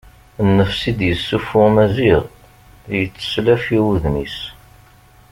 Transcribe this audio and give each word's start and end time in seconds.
Nnefs 0.47 0.81
i 0.89 0.91
d-yessuffuɣ 0.97 1.67
Maziɣ 1.75 2.23
yetteslaf 2.97 3.65
i 3.77 3.79
wudem-is. 3.83 4.37